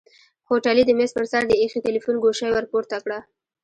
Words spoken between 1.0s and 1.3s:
پر